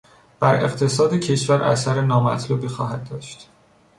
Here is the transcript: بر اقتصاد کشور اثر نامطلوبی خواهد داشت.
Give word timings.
بر 0.39 0.63
اقتصاد 0.63 1.13
کشور 1.13 1.61
اثر 1.63 2.01
نامطلوبی 2.01 2.67
خواهد 2.67 3.09
داشت. 3.09 3.49